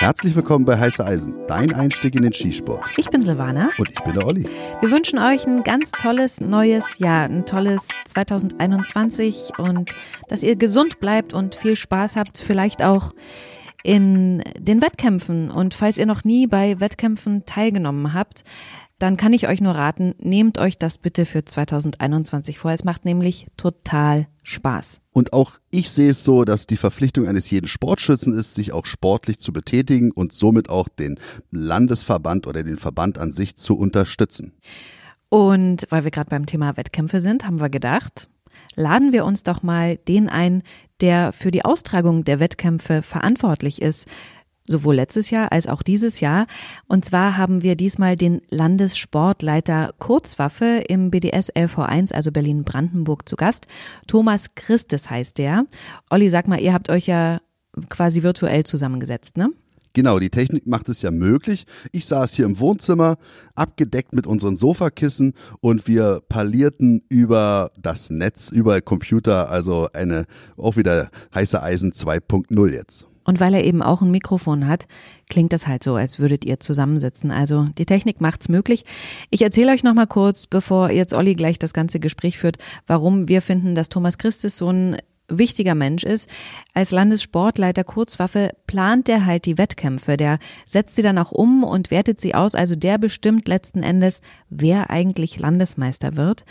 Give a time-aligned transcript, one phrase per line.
[0.00, 2.82] Herzlich willkommen bei Heiße Eisen, dein Einstieg in den Skisport.
[2.96, 3.68] Ich bin Silvana.
[3.76, 4.48] Und ich bin der Olli.
[4.80, 9.94] Wir wünschen euch ein ganz tolles neues Jahr, ein tolles 2021 und
[10.28, 13.12] dass ihr gesund bleibt und viel Spaß habt, vielleicht auch
[13.82, 15.50] in den Wettkämpfen.
[15.50, 18.42] Und falls ihr noch nie bei Wettkämpfen teilgenommen habt,
[19.00, 22.70] dann kann ich euch nur raten, nehmt euch das bitte für 2021 vor.
[22.70, 25.00] Es macht nämlich total Spaß.
[25.12, 28.84] Und auch ich sehe es so, dass die Verpflichtung eines jeden Sportschützen ist, sich auch
[28.84, 31.18] sportlich zu betätigen und somit auch den
[31.50, 34.52] Landesverband oder den Verband an sich zu unterstützen.
[35.30, 38.28] Und weil wir gerade beim Thema Wettkämpfe sind, haben wir gedacht,
[38.76, 40.62] laden wir uns doch mal den ein,
[41.00, 44.06] der für die Austragung der Wettkämpfe verantwortlich ist
[44.70, 46.46] sowohl letztes Jahr als auch dieses Jahr.
[46.86, 53.66] Und zwar haben wir diesmal den Landessportleiter Kurzwaffe im BDS LV1, also Berlin-Brandenburg, zu Gast.
[54.06, 55.66] Thomas Christes heißt der.
[56.08, 57.40] Olli, sag mal, ihr habt euch ja
[57.88, 59.50] quasi virtuell zusammengesetzt, ne?
[59.92, 61.66] Genau, die Technik macht es ja möglich.
[61.90, 63.16] Ich saß hier im Wohnzimmer,
[63.56, 70.26] abgedeckt mit unseren Sofakissen und wir parlierten über das Netz, über Computer, also eine
[70.56, 73.08] auch wieder heiße Eisen 2.0 jetzt.
[73.30, 74.88] Und weil er eben auch ein Mikrofon hat,
[75.28, 77.30] klingt das halt so, als würdet ihr zusammensitzen.
[77.30, 78.84] Also die Technik macht's möglich.
[79.30, 82.58] Ich erzähle euch noch mal kurz, bevor jetzt Olli gleich das ganze Gespräch führt,
[82.88, 84.96] warum wir finden, dass Thomas Christus so ein
[85.30, 86.28] wichtiger Mensch ist.
[86.74, 90.16] Als Landessportleiter Kurzwaffe plant der halt die Wettkämpfe.
[90.16, 92.54] Der setzt sie dann auch um und wertet sie aus.
[92.54, 96.44] Also der bestimmt letzten Endes, wer eigentlich Landesmeister wird.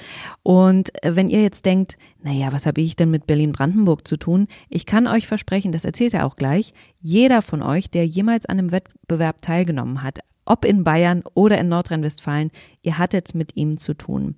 [0.43, 4.47] Und wenn ihr jetzt denkt, naja, was habe ich denn mit Berlin-Brandenburg zu tun?
[4.69, 8.59] Ich kann euch versprechen, das erzählt er auch gleich, jeder von euch, der jemals an
[8.59, 13.93] einem Wettbewerb teilgenommen hat, ob in Bayern oder in Nordrhein-Westfalen, ihr hattet mit ihm zu
[13.93, 14.35] tun.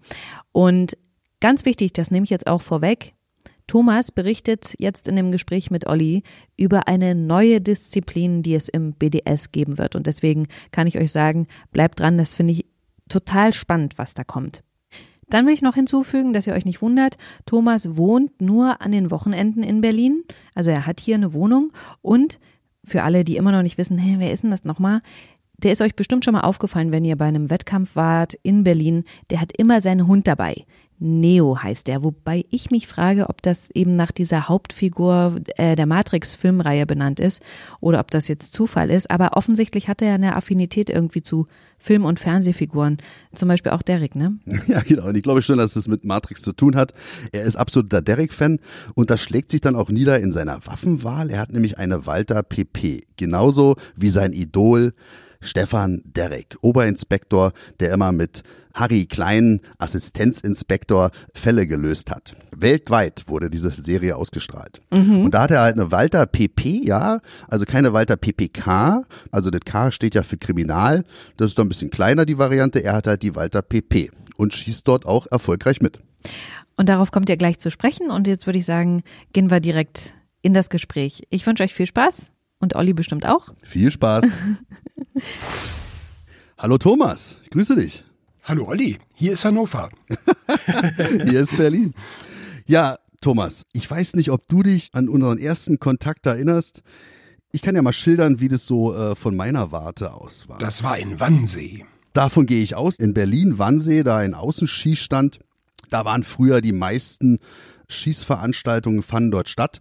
[0.51, 0.97] Und
[1.39, 3.13] ganz wichtig, das nehme ich jetzt auch vorweg,
[3.71, 6.23] Thomas berichtet jetzt in dem Gespräch mit Olli
[6.57, 9.95] über eine neue Disziplin, die es im BDS geben wird.
[9.95, 12.65] Und deswegen kann ich euch sagen, bleibt dran, das finde ich
[13.07, 14.61] total spannend, was da kommt.
[15.29, 17.15] Dann will ich noch hinzufügen, dass ihr euch nicht wundert,
[17.45, 20.25] Thomas wohnt nur an den Wochenenden in Berlin.
[20.53, 21.71] Also er hat hier eine Wohnung
[22.01, 22.39] und
[22.83, 25.01] für alle, die immer noch nicht wissen, hey, wer ist denn das nochmal?
[25.59, 29.05] Der ist euch bestimmt schon mal aufgefallen, wenn ihr bei einem Wettkampf wart in Berlin.
[29.29, 30.65] Der hat immer seinen Hund dabei.
[31.03, 35.87] Neo heißt er, wobei ich mich frage, ob das eben nach dieser Hauptfigur äh, der
[35.87, 37.41] Matrix-Filmreihe benannt ist
[37.79, 39.09] oder ob das jetzt Zufall ist.
[39.09, 41.47] Aber offensichtlich hat er ja eine Affinität irgendwie zu
[41.79, 42.97] Film- und Fernsehfiguren.
[43.33, 44.37] Zum Beispiel auch Derek, ne?
[44.67, 45.07] Ja, genau.
[45.07, 46.93] Und ich glaube schon, dass das mit Matrix zu tun hat.
[47.31, 48.59] Er ist absoluter Derek-Fan
[48.93, 51.31] und das schlägt sich dann auch nieder in seiner Waffenwahl.
[51.31, 53.05] Er hat nämlich eine Walter PP.
[53.17, 54.93] Genauso wie sein Idol
[55.41, 58.43] Stefan Derek, Oberinspektor, der immer mit
[58.73, 62.35] Harry Klein, Assistenzinspektor, Fälle gelöst hat.
[62.55, 64.81] Weltweit wurde diese Serie ausgestrahlt.
[64.93, 65.25] Mhm.
[65.25, 69.61] Und da hat er halt eine Walter PP, ja, also keine Walter PPK, also das
[69.65, 71.03] K steht ja für Kriminal,
[71.37, 74.53] das ist doch ein bisschen kleiner die Variante, er hat halt die Walter PP und
[74.53, 75.99] schießt dort auch erfolgreich mit.
[76.77, 79.03] Und darauf kommt ihr gleich zu sprechen und jetzt würde ich sagen,
[79.33, 81.23] gehen wir direkt in das Gespräch.
[81.29, 83.49] Ich wünsche euch viel Spaß und Olli bestimmt auch.
[83.63, 84.23] Viel Spaß.
[86.57, 88.03] Hallo Thomas, ich grüße dich.
[88.43, 89.89] Hallo Olli, hier ist Hannover.
[91.25, 91.93] hier ist Berlin.
[92.65, 96.81] Ja, Thomas, ich weiß nicht, ob du dich an unseren ersten Kontakt erinnerst.
[97.51, 100.57] Ich kann ja mal schildern, wie das so äh, von meiner Warte aus war.
[100.57, 101.85] Das war in Wannsee.
[102.13, 102.97] Davon gehe ich aus.
[102.97, 105.39] In Berlin, Wannsee, da ein Außenschießstand.
[105.89, 107.39] Da waren früher die meisten
[107.89, 109.79] Schießveranstaltungen, fanden dort statt.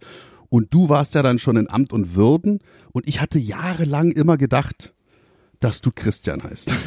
[0.49, 2.59] Und du warst ja dann schon in Amt und Würden.
[2.91, 4.93] Und ich hatte jahrelang immer gedacht,
[5.61, 6.75] dass du Christian heißt.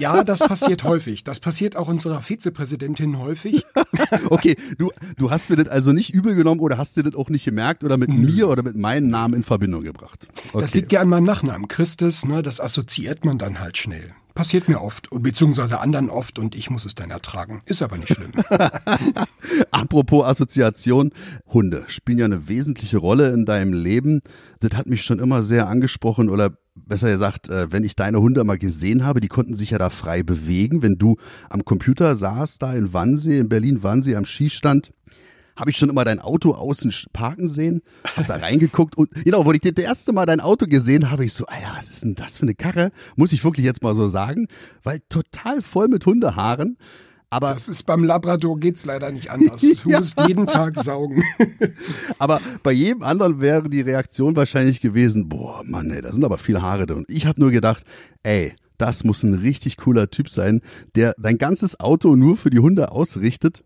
[0.00, 1.24] Ja, das passiert häufig.
[1.24, 3.64] Das passiert auch unserer Vizepräsidentin häufig.
[4.30, 7.30] okay, du, du hast mir das also nicht übel genommen oder hast dir das auch
[7.30, 10.28] nicht gemerkt oder mit mir oder mit meinem Namen in Verbindung gebracht.
[10.52, 10.60] Okay.
[10.60, 14.14] Das liegt ja an meinem Nachnamen, Christus, ne, das assoziiert man dann halt schnell.
[14.38, 17.60] Passiert mir oft, beziehungsweise anderen oft und ich muss es dann ertragen.
[17.64, 18.30] Ist aber nicht schlimm.
[19.72, 21.10] Apropos Assoziation,
[21.48, 24.20] Hunde spielen ja eine wesentliche Rolle in deinem Leben.
[24.60, 28.44] Das hat mich schon immer sehr angesprochen oder besser gesagt, äh, wenn ich deine Hunde
[28.44, 30.82] mal gesehen habe, die konnten sich ja da frei bewegen.
[30.82, 31.16] Wenn du
[31.50, 34.92] am Computer saßt, da in Wannsee, in Berlin-Wannsee am Schießstand,
[35.58, 37.82] habe ich schon immer dein Auto außen parken sehen,
[38.16, 41.32] hab da reingeguckt und genau, wo ich das erste Mal dein Auto gesehen habe, ich
[41.32, 42.92] so, Alter, was ist denn das für eine Karre?
[43.16, 44.46] Muss ich wirklich jetzt mal so sagen,
[44.82, 46.78] weil total voll mit Hundehaaren.
[47.30, 49.60] Aber das ist beim Labrador geht's leider nicht anders.
[49.82, 49.98] Du ja.
[49.98, 51.22] musst jeden Tag saugen.
[52.18, 56.38] aber bei jedem anderen wäre die Reaktion wahrscheinlich gewesen, boah, Mann, ey, da sind aber
[56.38, 57.04] viele Haare drin.
[57.08, 57.84] Ich habe nur gedacht,
[58.22, 60.62] ey, das muss ein richtig cooler Typ sein,
[60.94, 63.62] der sein ganzes Auto nur für die Hunde ausrichtet.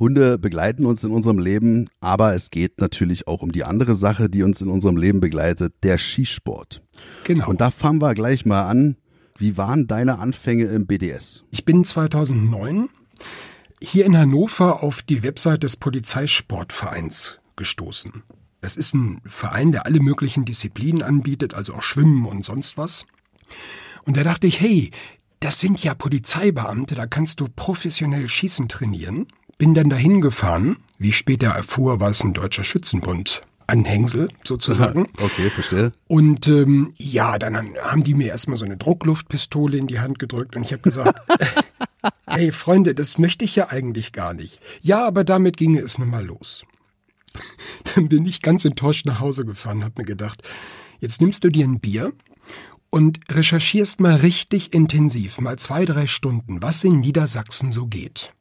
[0.00, 4.30] Hunde begleiten uns in unserem Leben, aber es geht natürlich auch um die andere Sache,
[4.30, 6.82] die uns in unserem Leben begleitet, der Skisport.
[7.24, 7.48] Genau.
[7.48, 8.96] Und da fangen wir gleich mal an.
[9.36, 11.44] Wie waren deine Anfänge im BDS?
[11.50, 12.88] Ich bin 2009
[13.82, 18.22] hier in Hannover auf die Website des Polizeisportvereins gestoßen.
[18.62, 23.06] Es ist ein Verein, der alle möglichen Disziplinen anbietet, also auch Schwimmen und sonst was.
[24.04, 24.90] Und da dachte ich, hey,
[25.40, 29.26] das sind ja Polizeibeamte, da kannst du professionell Schießen trainieren.
[29.60, 33.42] Bin dann dahin gefahren, wie ich später erfuhr, war es ein deutscher Schützenbund.
[33.66, 35.06] Anhängsel sozusagen.
[35.20, 35.92] Okay, verstehe.
[36.08, 40.56] Und ähm, ja, dann haben die mir erstmal so eine Druckluftpistole in die Hand gedrückt
[40.56, 41.20] und ich habe gesagt,
[42.26, 44.60] hey Freunde, das möchte ich ja eigentlich gar nicht.
[44.80, 46.62] Ja, aber damit ginge es nun mal los.
[47.94, 50.42] Dann bin ich ganz enttäuscht nach Hause gefahren, habe mir gedacht,
[51.00, 52.14] jetzt nimmst du dir ein Bier
[52.88, 58.32] und recherchierst mal richtig intensiv, mal zwei, drei Stunden, was in Niedersachsen so geht.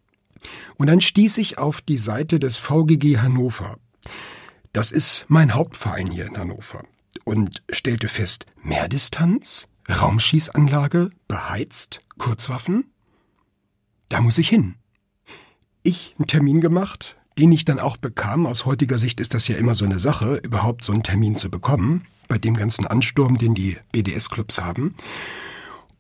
[0.78, 3.78] Und dann stieß ich auf die Seite des VGG Hannover.
[4.74, 6.84] Das ist mein Hauptverein hier in Hannover.
[7.26, 12.92] Und stellte fest, Mehrdistanz, Raumschießanlage, beheizt, Kurzwaffen?
[14.10, 14.76] Da muss ich hin.
[15.84, 18.46] Ich einen Termin gemacht, den ich dann auch bekam.
[18.46, 21.50] Aus heutiger Sicht ist das ja immer so eine Sache, überhaupt so einen Termin zu
[21.50, 24.96] bekommen, bei dem ganzen Ansturm, den die BDS-Clubs haben.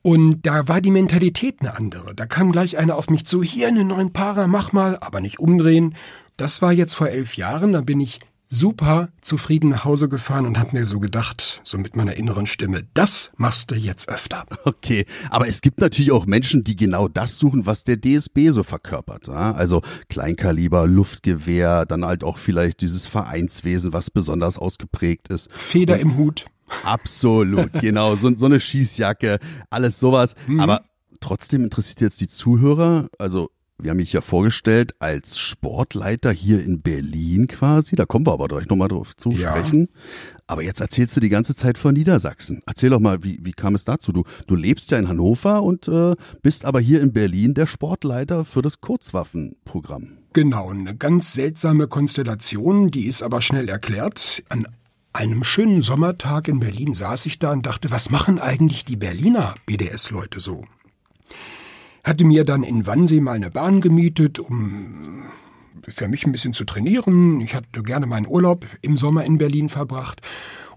[0.01, 2.15] Und da war die Mentalität eine andere.
[2.15, 5.39] Da kam gleich einer auf mich zu, hier eine neuen Para, mach mal, aber nicht
[5.39, 5.95] umdrehen.
[6.37, 8.19] Das war jetzt vor elf Jahren, da bin ich
[8.51, 12.83] super zufrieden nach Hause gefahren und habe mir so gedacht, so mit meiner inneren Stimme,
[12.95, 14.45] das machst du jetzt öfter.
[14.65, 18.63] Okay, aber es gibt natürlich auch Menschen, die genau das suchen, was der DSB so
[18.63, 19.27] verkörpert.
[19.27, 19.51] Ja?
[19.53, 25.49] Also Kleinkaliber, Luftgewehr, dann halt auch vielleicht dieses Vereinswesen, was besonders ausgeprägt ist.
[25.53, 26.45] Feder und im Hut.
[26.83, 29.39] Absolut, genau, so, so eine Schießjacke,
[29.69, 30.35] alles sowas.
[30.47, 30.59] Mhm.
[30.59, 30.83] Aber
[31.19, 33.49] trotzdem interessiert jetzt die Zuhörer, also
[33.81, 37.95] wir haben mich ja vorgestellt als Sportleiter hier in Berlin quasi.
[37.95, 39.55] Da kommen wir aber gleich nochmal drauf zu Ja.
[39.55, 39.87] sprechen.
[40.47, 42.61] Aber jetzt erzählst du die ganze Zeit von Niedersachsen.
[42.65, 44.11] Erzähl doch mal, wie, wie kam es dazu?
[44.11, 48.43] Du, du lebst ja in Hannover und äh, bist aber hier in Berlin der Sportleiter
[48.43, 50.17] für das Kurzwaffenprogramm.
[50.33, 54.43] Genau, eine ganz seltsame Konstellation, die ist aber schnell erklärt.
[54.49, 54.67] An
[55.13, 59.55] einem schönen Sommertag in Berlin saß ich da und dachte, was machen eigentlich die Berliner
[59.65, 60.65] BDS-Leute so?
[62.03, 65.23] Hatte mir dann in Wannsee mal eine Bahn gemietet, um
[65.87, 67.41] für mich ein bisschen zu trainieren.
[67.41, 70.21] Ich hatte gerne meinen Urlaub im Sommer in Berlin verbracht.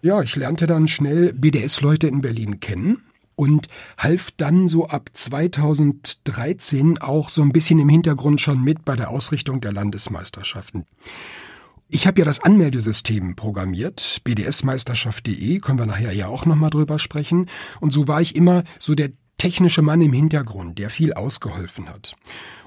[0.00, 3.02] Ja, ich lernte dann schnell BDS-Leute in Berlin kennen
[3.37, 3.69] und
[3.99, 9.11] half dann so ab 2013 auch so ein bisschen im Hintergrund schon mit bei der
[9.11, 10.87] Ausrichtung der Landesmeisterschaften.
[11.94, 17.50] Ich habe ja das Anmeldesystem programmiert, bdsmeisterschaft.de, können wir nachher ja auch nochmal drüber sprechen.
[17.81, 22.15] Und so war ich immer so der technische Mann im Hintergrund, der viel ausgeholfen hat.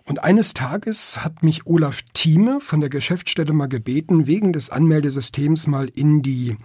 [0.03, 5.65] Und eines Tages hat mich Olaf Thieme von der Geschäftsstelle mal gebeten, wegen des Anmeldesystems
[5.65, 6.57] mal in die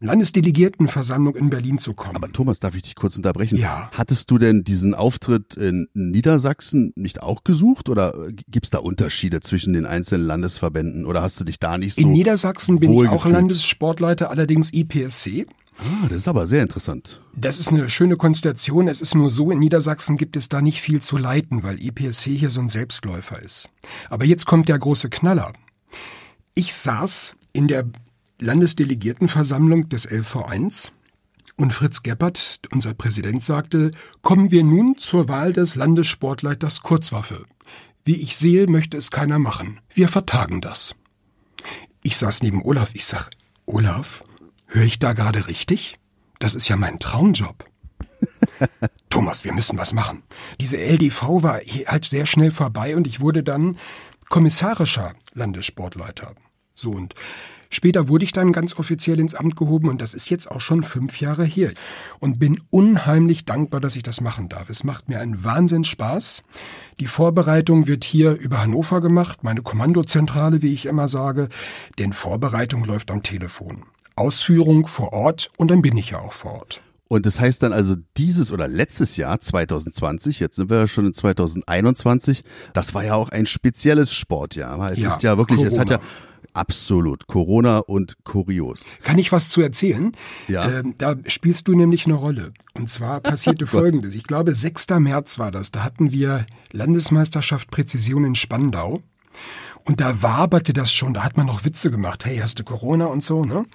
[0.00, 2.16] Landesdelegiertenversammlung in Berlin zu kommen.
[2.16, 3.56] Aber Thomas, darf ich dich kurz unterbrechen?
[3.56, 3.90] Ja.
[3.92, 8.14] Hattest du denn diesen Auftritt in Niedersachsen nicht auch gesucht oder
[8.48, 12.02] gibt es da Unterschiede zwischen den einzelnen Landesverbänden oder hast du dich da nicht so
[12.02, 13.24] in Niedersachsen bin ich auch?
[13.24, 15.46] Landessportleiter, allerdings IPSC.
[15.78, 17.20] Ah, das ist aber sehr interessant.
[17.34, 18.86] Das ist eine schöne Konstellation.
[18.86, 22.36] Es ist nur so, in Niedersachsen gibt es da nicht viel zu leiten, weil IPSC
[22.36, 23.68] hier so ein Selbstläufer ist.
[24.08, 25.52] Aber jetzt kommt der große Knaller.
[26.54, 27.84] Ich saß in der
[28.38, 30.90] Landesdelegiertenversammlung des LV1
[31.56, 37.44] und Fritz Geppert, unser Präsident, sagte, kommen wir nun zur Wahl des Landessportleiters Kurzwaffe.
[38.04, 39.80] Wie ich sehe, möchte es keiner machen.
[39.94, 40.94] Wir vertagen das.
[42.02, 42.90] Ich saß neben Olaf.
[42.94, 43.30] Ich sag,
[43.66, 44.24] Olaf,
[44.66, 45.96] höre ich da gerade richtig?
[46.38, 47.64] Das ist ja mein Traumjob.
[49.08, 50.22] Thomas, wir müssen was machen.
[50.60, 53.78] Diese LDV war halt sehr schnell vorbei und ich wurde dann
[54.28, 56.34] kommissarischer Landessportleiter.
[56.74, 57.14] So und
[57.70, 60.82] später wurde ich dann ganz offiziell ins Amt gehoben und das ist jetzt auch schon
[60.82, 61.72] fünf Jahre her
[62.20, 64.70] und bin unheimlich dankbar, dass ich das machen darf.
[64.70, 66.42] Es macht mir einen Wahnsinn Spaß.
[67.00, 71.48] Die Vorbereitung wird hier über Hannover gemacht, meine Kommandozentrale, wie ich immer sage,
[71.98, 73.84] denn Vorbereitung läuft am Telefon.
[74.16, 76.82] Ausführung vor Ort und dann bin ich ja auch vor Ort.
[77.08, 81.06] Und das heißt dann also dieses oder letztes Jahr 2020, jetzt sind wir ja schon
[81.06, 84.90] in 2021, das war ja auch ein spezielles Sportjahr.
[84.90, 86.12] Es Ja, ist ja wirklich, es hat ja Corona.
[86.52, 88.84] Absolut Corona und kurios.
[89.02, 90.12] Kann ich was zu erzählen?
[90.48, 90.70] Ja.
[90.70, 92.52] Ähm, da spielst du nämlich eine Rolle.
[92.74, 94.14] Und zwar passierte Folgendes.
[94.14, 94.88] Ich glaube, 6.
[94.98, 95.72] März war das.
[95.72, 99.00] Da hatten wir Landesmeisterschaft Präzision in Spandau.
[99.84, 101.14] Und da waberte das schon.
[101.14, 102.24] Da hat man noch Witze gemacht.
[102.24, 103.66] Hey, hast du Corona und so, ne?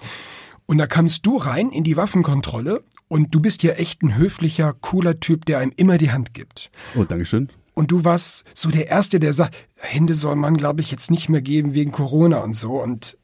[0.66, 4.72] Und da kamst du rein in die Waffenkontrolle und du bist ja echt ein höflicher,
[4.72, 6.70] cooler Typ, der einem immer die Hand gibt.
[6.94, 7.50] Oh, Dankeschön.
[7.74, 11.28] Und du warst so der Erste, der sagt, Hände soll man, glaube ich, jetzt nicht
[11.28, 12.82] mehr geben wegen Corona und so.
[12.82, 13.16] Und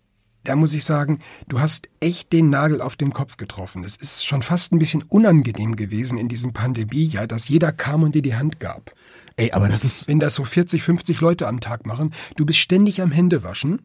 [0.45, 3.85] da muss ich sagen, du hast echt den Nagel auf den Kopf getroffen.
[3.85, 8.15] Es ist schon fast ein bisschen unangenehm gewesen in diesem Pandemiejahr, dass jeder kam und
[8.15, 8.93] dir die Hand gab.
[9.37, 10.09] Ey, aber das ist.
[10.09, 13.83] Wenn das so 40, 50 Leute am Tag machen, du bist ständig am Händewaschen.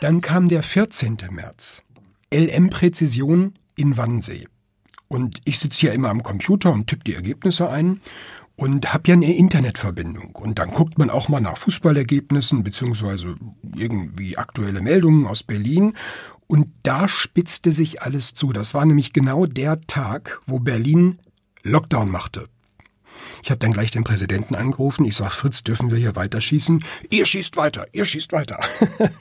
[0.00, 1.18] Dann kam der 14.
[1.30, 1.82] März.
[2.32, 4.48] LM Präzision in Wannsee.
[5.08, 8.00] Und ich sitze hier immer am Computer und tippe die Ergebnisse ein
[8.58, 10.34] und habe ja eine Internetverbindung.
[10.34, 13.36] Und dann guckt man auch mal nach Fußballergebnissen beziehungsweise
[13.76, 15.94] irgendwie aktuelle Meldungen aus Berlin.
[16.48, 18.52] Und da spitzte sich alles zu.
[18.52, 21.20] Das war nämlich genau der Tag, wo Berlin
[21.62, 22.48] Lockdown machte.
[23.44, 25.04] Ich habe dann gleich den Präsidenten angerufen.
[25.04, 26.84] Ich sag, Fritz, dürfen wir hier weiter schießen?
[27.10, 28.58] Ihr schießt weiter, ihr schießt weiter.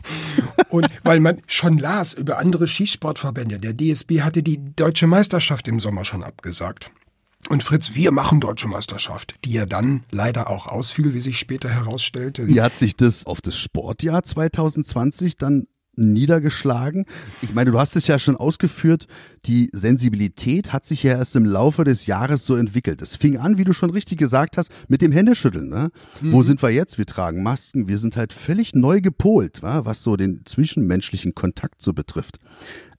[0.70, 3.60] und weil man schon las über andere Schießsportverbände.
[3.60, 6.90] Der DSB hatte die deutsche Meisterschaft im Sommer schon abgesagt.
[7.50, 11.70] Und Fritz, wir machen deutsche Meisterschaft, die ja dann leider auch ausfiel, wie sich später
[11.70, 12.48] herausstellte.
[12.48, 17.06] Wie hat sich das auf das Sportjahr 2020 dann niedergeschlagen?
[17.42, 19.08] Ich meine, du hast es ja schon ausgeführt,
[19.46, 23.02] die Sensibilität hat sich ja erst im Laufe des Jahres so entwickelt.
[23.02, 25.70] Es fing an, wie du schon richtig gesagt hast, mit dem Händeschütteln.
[25.70, 25.90] Ne?
[26.22, 26.34] Mhm.
[26.34, 26.98] Wo sind wir jetzt?
[26.98, 29.86] Wir tragen Masken, wir sind halt völlig neu gepolt, wa?
[29.86, 32.40] was so den zwischenmenschlichen Kontakt so betrifft.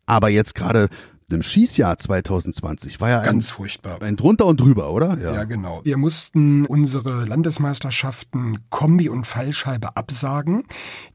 [0.06, 0.88] Aber jetzt gerade
[1.30, 4.00] im Schießjahr 2020 war ja ganz ein, furchtbar.
[4.02, 5.18] Ein drunter und drüber, oder?
[5.18, 5.34] Ja.
[5.34, 5.80] ja, genau.
[5.84, 10.64] Wir mussten unsere Landesmeisterschaften Kombi und Fallscheibe absagen.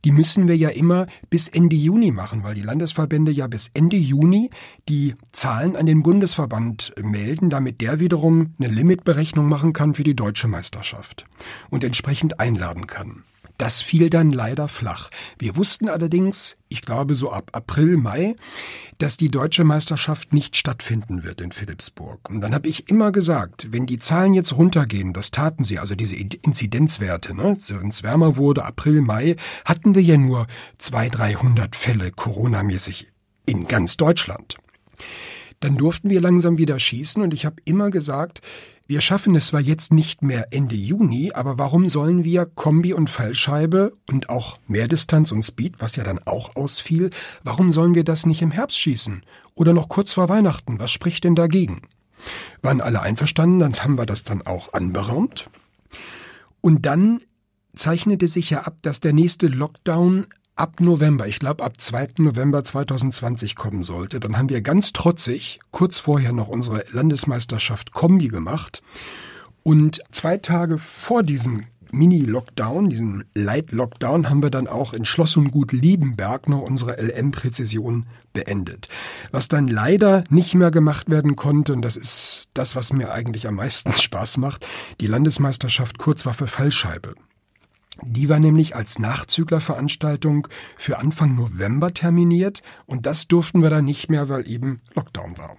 [0.05, 3.98] Die müssen wir ja immer bis Ende Juni machen, weil die Landesverbände ja bis Ende
[3.98, 4.50] Juni
[4.88, 10.15] die Zahlen an den Bundesverband melden, damit der wiederum eine Limitberechnung machen kann für die
[10.15, 11.25] deutsche Meisterschaft
[11.70, 13.24] und entsprechend einladen kann.
[13.57, 15.10] Das fiel dann leider flach.
[15.38, 18.36] Wir wussten allerdings, ich glaube so ab April, Mai,
[18.98, 22.29] dass die deutsche Meisterschaft nicht stattfinden wird in Philipsburg.
[22.29, 25.95] Und dann habe ich immer gesagt, wenn die Zahlen jetzt runtergehen, das taten sie, also
[25.95, 30.48] diese Inzidenzwerte, ne, wenn es wärmer wurde, April, Mai, hatten wir ja nur
[30.79, 33.07] 200, 300 Fälle Corona-mäßig
[33.45, 34.57] in ganz Deutschland.
[35.60, 38.41] Dann durften wir langsam wieder schießen und ich habe immer gesagt,
[38.85, 43.09] wir schaffen es zwar jetzt nicht mehr Ende Juni, aber warum sollen wir Kombi und
[43.09, 47.09] Fallscheibe und auch Mehrdistanz und Speed, was ja dann auch ausfiel,
[47.43, 49.23] warum sollen wir das nicht im Herbst schießen?
[49.55, 50.79] Oder noch kurz vor Weihnachten?
[50.79, 51.81] Was spricht denn dagegen?
[52.61, 55.49] Waren alle einverstanden, dann haben wir das dann auch anberaumt.
[56.59, 57.21] Und dann
[57.75, 62.10] zeichnete sich ja ab, dass der nächste Lockdown ab November, ich glaube ab 2.
[62.19, 64.19] November 2020 kommen sollte.
[64.19, 68.81] Dann haben wir ganz trotzig kurz vorher noch unsere Landesmeisterschaft Kombi gemacht.
[69.63, 75.51] Und zwei Tage vor diesem Mini-Lockdown, diesen Light-Lockdown, haben wir dann auch in Schloss und
[75.51, 78.89] Gut Liebenberg noch unsere LM-Präzision beendet.
[79.31, 83.48] Was dann leider nicht mehr gemacht werden konnte, und das ist das, was mir eigentlich
[83.48, 84.67] am meisten Spaß macht,
[85.01, 87.13] die Landesmeisterschaft Kurzwaffe Fallscheibe.
[88.01, 90.47] Die war nämlich als Nachzüglerveranstaltung
[90.77, 95.57] für Anfang November terminiert und das durften wir dann nicht mehr, weil eben Lockdown war.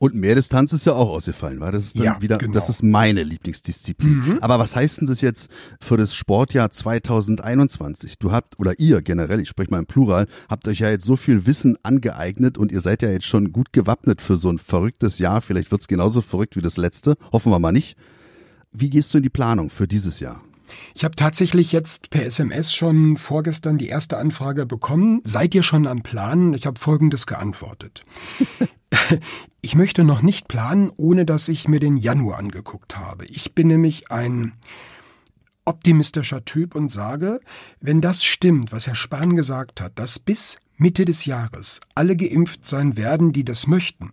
[0.00, 2.52] Und Mehrdistanz ist ja auch ausgefallen, weil das ist dann ja, wieder, genau.
[2.52, 4.14] das ist meine Lieblingsdisziplin.
[4.14, 4.38] Mhm.
[4.40, 8.18] Aber was heißt denn das jetzt für das Sportjahr 2021?
[8.20, 11.16] Du habt, oder ihr generell, ich spreche mal im Plural, habt euch ja jetzt so
[11.16, 15.18] viel Wissen angeeignet und ihr seid ja jetzt schon gut gewappnet für so ein verrücktes
[15.18, 15.40] Jahr.
[15.40, 17.16] Vielleicht wird es genauso verrückt wie das letzte.
[17.32, 17.96] Hoffen wir mal nicht.
[18.70, 20.42] Wie gehst du in die Planung für dieses Jahr?
[20.94, 25.20] Ich habe tatsächlich jetzt per SMS schon vorgestern die erste Anfrage bekommen.
[25.24, 26.54] Seid ihr schon am Planen?
[26.54, 28.04] Ich habe Folgendes geantwortet.
[29.60, 33.26] ich möchte noch nicht planen, ohne dass ich mir den Januar angeguckt habe.
[33.26, 34.52] Ich bin nämlich ein
[35.64, 37.40] optimistischer Typ und sage,
[37.80, 42.66] wenn das stimmt, was Herr Spahn gesagt hat, dass bis Mitte des Jahres alle geimpft
[42.66, 44.12] sein werden, die das möchten,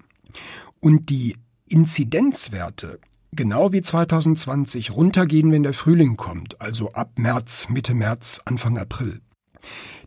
[0.81, 2.99] und die Inzidenzwerte
[3.35, 9.19] genau wie 2020 runtergehen, wenn der Frühling kommt, also ab März, Mitte März, Anfang April.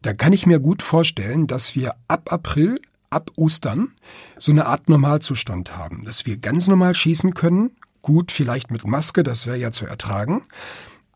[0.03, 2.81] Da kann ich mir gut vorstellen, dass wir ab April,
[3.11, 3.93] ab Ostern,
[4.37, 7.71] so eine Art Normalzustand haben, dass wir ganz normal schießen können,
[8.03, 10.43] gut vielleicht mit Maske, das wäre ja zu ertragen,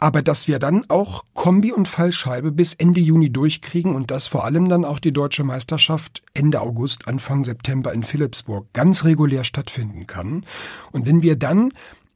[0.02, 4.44] aber dass wir dann auch Kombi und Fallscheibe bis Ende Juni durchkriegen und dass vor
[4.44, 10.08] allem dann auch die deutsche Meisterschaft Ende August, Anfang September in Philipsburg ganz regulär stattfinden
[10.08, 10.44] kann.
[10.90, 11.68] Und wenn wir dann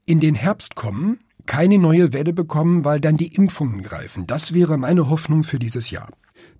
[0.06, 4.26] in den Herbst kommen, keine neue Welle bekommen, weil dann die Impfungen greifen.
[4.26, 6.08] Das wäre meine Hoffnung für dieses Jahr.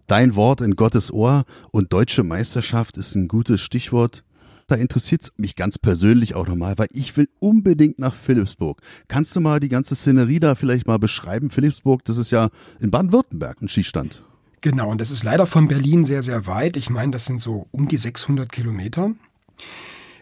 [0.06, 4.22] Dein Wort in Gottes Ohr und deutsche Meisterschaft ist ein gutes Stichwort.
[4.68, 8.80] Da interessiert es mich ganz persönlich auch nochmal, weil ich will unbedingt nach Philipsburg.
[9.06, 11.50] Kannst du mal die ganze Szenerie da vielleicht mal beschreiben?
[11.50, 12.50] Philipsburg, das ist ja
[12.80, 14.24] in Baden-Württemberg ein Skistand.
[14.60, 16.76] Genau, und das ist leider von Berlin sehr, sehr weit.
[16.76, 19.12] Ich meine, das sind so um die 600 Kilometer.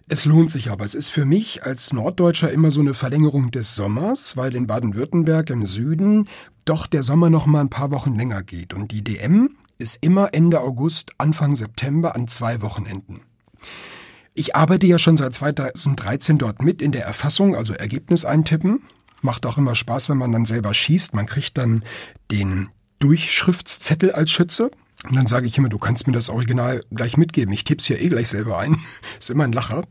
[0.06, 0.84] Es lohnt sich aber.
[0.84, 5.48] Es ist für mich als Norddeutscher immer so eine Verlängerung des Sommers, weil in Baden-Württemberg
[5.48, 6.28] im Süden
[6.66, 8.74] doch der Sommer noch mal ein paar Wochen länger geht.
[8.74, 13.22] Und die DM ist immer Ende August, Anfang September an zwei Wochenenden.
[14.34, 18.82] Ich arbeite ja schon seit 2013 dort mit in der Erfassung, also Ergebnis eintippen.
[19.22, 21.14] Macht auch immer Spaß, wenn man dann selber schießt.
[21.14, 21.82] Man kriegt dann
[22.30, 22.68] den
[22.98, 24.70] Durchschriftszettel als Schütze.
[25.04, 27.52] Und dann sage ich immer, du kannst mir das Original gleich mitgeben.
[27.52, 28.78] Ich tipp's ja eh gleich selber ein.
[29.18, 29.84] ist immer ein Lacher.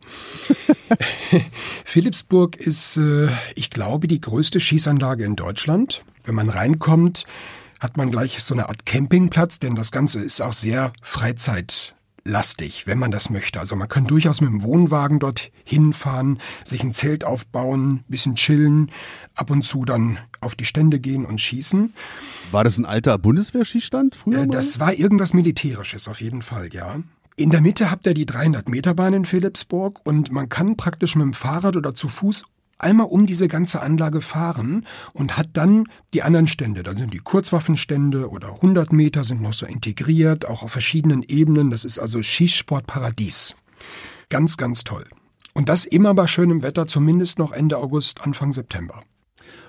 [1.86, 6.04] Philipsburg ist, äh, ich glaube, die größte Schießanlage in Deutschland.
[6.24, 7.26] Wenn man reinkommt,
[7.80, 12.98] hat man gleich so eine Art Campingplatz, denn das Ganze ist auch sehr freizeitlastig, wenn
[12.98, 13.60] man das möchte.
[13.60, 18.90] Also man kann durchaus mit dem Wohnwagen dort hinfahren, sich ein Zelt aufbauen, bisschen chillen,
[19.36, 21.94] ab und zu dann auf die Stände gehen und schießen.
[22.54, 24.44] War das ein alter Bundeswehrschießstand früher?
[24.44, 27.00] Äh, das war irgendwas Militärisches auf jeden Fall, ja.
[27.36, 31.16] In der Mitte habt ihr die 300 Meter Bahn in Philipsburg und man kann praktisch
[31.16, 32.44] mit dem Fahrrad oder zu Fuß
[32.78, 36.84] einmal um diese ganze Anlage fahren und hat dann die anderen Stände.
[36.84, 41.72] Da sind die Kurzwaffenstände oder 100 Meter sind noch so integriert, auch auf verschiedenen Ebenen.
[41.72, 43.56] Das ist also Schießsportparadies.
[44.30, 45.06] Ganz, ganz toll.
[45.54, 49.04] Und das immer bei schönem Wetter, zumindest noch Ende August, Anfang September.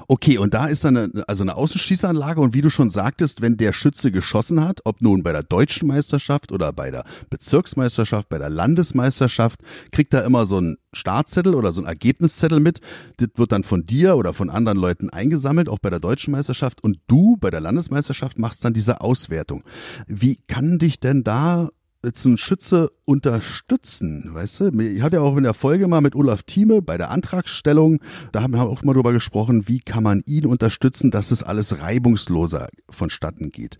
[0.09, 3.57] Okay, und da ist dann eine, also eine Außenschießanlage und wie du schon sagtest, wenn
[3.57, 8.39] der Schütze geschossen hat, ob nun bei der deutschen Meisterschaft oder bei der Bezirksmeisterschaft, bei
[8.39, 9.61] der Landesmeisterschaft,
[9.93, 12.81] kriegt er immer so einen Startzettel oder so einen Ergebniszettel mit.
[13.17, 16.83] Das wird dann von dir oder von anderen Leuten eingesammelt, auch bei der deutschen Meisterschaft
[16.83, 19.63] und du bei der Landesmeisterschaft machst dann diese Auswertung.
[20.07, 21.71] Wie kann dich denn da
[22.05, 24.81] jetzt ein Schütze unterstützen, weißt du?
[24.81, 28.01] Ich hatte ja auch in der Folge mal mit Olaf Thieme bei der Antragsstellung,
[28.33, 31.81] da haben wir auch mal drüber gesprochen, wie kann man ihn unterstützen, dass es alles
[31.81, 33.79] reibungsloser vonstatten geht.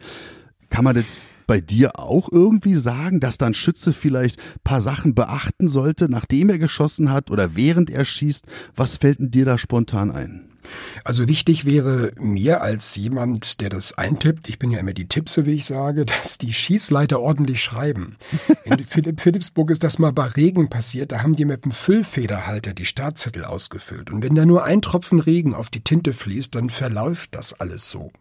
[0.71, 5.69] Kann man jetzt bei dir auch irgendwie sagen, dass dann Schütze vielleicht paar Sachen beachten
[5.69, 8.47] sollte, nachdem er geschossen hat oder während er schießt?
[8.75, 10.53] Was fällt denn dir da spontan ein?
[11.04, 15.47] Also wichtig wäre mir als jemand, der das eintippt, ich bin ja immer die Tippse,
[15.47, 18.16] wie ich sage, dass die Schießleiter ordentlich schreiben.
[18.64, 22.75] In Philipp Philipsburg ist das mal bei Regen passiert, da haben die mit dem Füllfederhalter
[22.75, 24.10] die Startzettel ausgefüllt.
[24.10, 27.91] Und wenn da nur ein Tropfen Regen auf die Tinte fließt, dann verläuft das alles
[27.91, 28.12] so.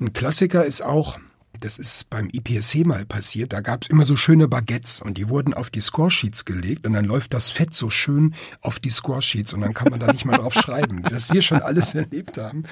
[0.00, 1.18] Ein Klassiker ist auch,
[1.60, 3.52] das ist beim IPSC mal passiert.
[3.52, 6.94] Da gab es immer so schöne Baguettes und die wurden auf die Scoresheets gelegt und
[6.94, 10.24] dann läuft das Fett so schön auf die Scoresheets und dann kann man da nicht
[10.24, 12.64] mal drauf schreiben, dass wir schon alles erlebt haben.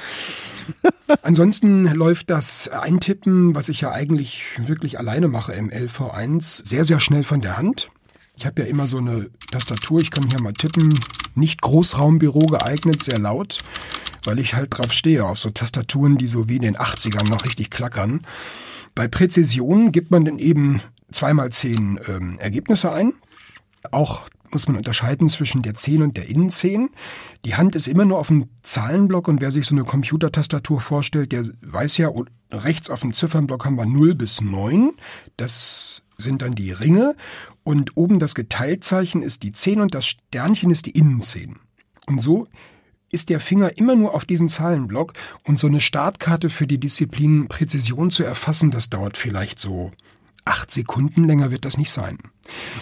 [1.22, 7.00] Ansonsten läuft das Eintippen, was ich ja eigentlich wirklich alleine mache im LV1, sehr, sehr
[7.00, 7.88] schnell von der Hand.
[8.36, 10.98] Ich habe ja immer so eine Tastatur, ich kann hier mal tippen.
[11.34, 13.64] Nicht Großraumbüro geeignet, sehr laut,
[14.24, 17.44] weil ich halt drauf stehe, auf so Tastaturen, die so wie in den 80ern noch
[17.44, 18.20] richtig klackern.
[18.94, 20.80] Bei Präzision gibt man dann eben
[21.12, 23.14] zweimal zehn ähm, Ergebnisse ein.
[23.90, 26.90] Auch muss man unterscheiden zwischen der 10 und der Innenzehn.
[27.44, 31.32] Die Hand ist immer nur auf dem Zahlenblock und wer sich so eine Computertastatur vorstellt,
[31.32, 32.10] der weiß ja,
[32.50, 34.92] rechts auf dem Ziffernblock haben wir 0 bis 9.
[35.36, 37.14] Das sind dann die Ringe
[37.62, 41.56] und oben das Geteiltzeichen ist die 10 und das Sternchen ist die Innenzehn.
[42.06, 42.48] Und so
[43.10, 45.12] ist der Finger immer nur auf diesem Zahlenblock
[45.44, 49.90] und so eine Startkarte für die Disziplin Präzision zu erfassen, das dauert vielleicht so
[50.48, 52.18] acht Sekunden, länger wird das nicht sein.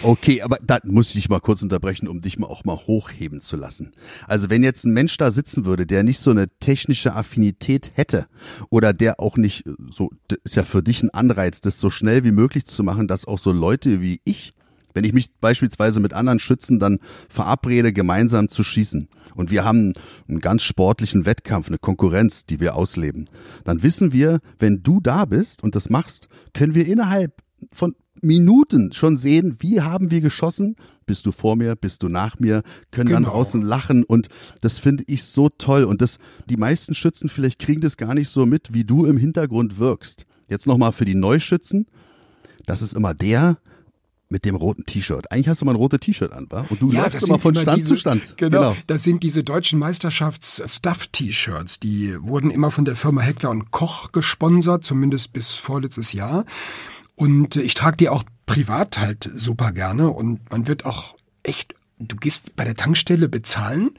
[0.01, 3.41] Okay, aber da muss ich dich mal kurz unterbrechen, um dich mal auch mal hochheben
[3.41, 3.91] zu lassen.
[4.25, 8.27] Also wenn jetzt ein Mensch da sitzen würde, der nicht so eine technische Affinität hätte
[8.69, 12.23] oder der auch nicht so, das ist ja für dich ein Anreiz, das so schnell
[12.23, 14.53] wie möglich zu machen, dass auch so Leute wie ich
[14.97, 16.97] wenn ich mich beispielsweise mit anderen Schützen dann
[17.29, 19.93] verabrede, gemeinsam zu schießen und wir haben
[20.27, 23.29] einen ganz sportlichen Wettkampf, eine Konkurrenz, die wir ausleben,
[23.63, 28.91] dann wissen wir, wenn du da bist und das machst, können wir innerhalb von Minuten
[28.91, 33.09] schon sehen, wie haben wir geschossen, bist du vor mir, bist du nach mir, können
[33.09, 33.21] genau.
[33.21, 34.29] dann draußen lachen und
[34.61, 36.17] das finde ich so toll und das
[36.49, 40.25] die meisten Schützen vielleicht kriegen das gar nicht so mit, wie du im Hintergrund wirkst.
[40.49, 41.85] Jetzt nochmal für die Neuschützen,
[42.65, 43.59] das ist immer der,
[44.29, 45.31] mit dem roten T-Shirt.
[45.31, 46.65] Eigentlich hast du mal ein rotes T-Shirt an, wa?
[46.69, 48.37] Und du ja, läufst immer von Stand diese, zu Stand.
[48.37, 48.75] Genau, genau.
[48.87, 51.79] Das sind diese deutschen Meisterschafts-Stuff-T-Shirts.
[51.79, 56.45] Die wurden immer von der Firma Heckler und Koch gesponsert, zumindest bis vorletztes Jahr.
[57.15, 60.09] Und ich trage die auch privat halt super gerne.
[60.09, 63.91] Und man wird auch echt, du gehst bei der Tankstelle bezahlen.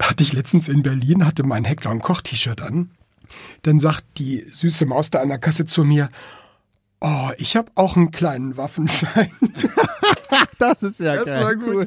[0.00, 2.90] Hatte ich letztens in Berlin, hatte mein Heckler und Koch T-Shirt an.
[3.62, 6.08] Dann sagt die süße Maus da an der Kasse zu mir,
[7.00, 9.30] Oh, ich habe auch einen kleinen Waffenschein.
[10.58, 11.58] das ist ja das geil.
[11.64, 11.86] Cool.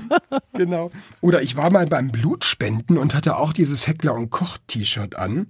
[0.54, 0.90] genau.
[1.20, 5.48] Oder ich war mal beim Blutspenden und hatte auch dieses Heckler und Koch T-Shirt an.